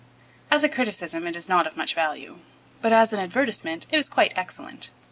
As 0.49 0.63
a 0.63 0.67
criticism 0.67 1.27
it 1.27 1.35
is 1.35 1.47
not 1.47 1.67
of 1.67 1.77
much 1.77 1.93
value, 1.93 2.39
but 2.81 2.91
as 2.91 3.13
an 3.13 3.19
advertisement 3.19 3.85
it 3.91 3.99
is 3.99 4.09
quite 4.09 4.33
excellent. 4.35 4.89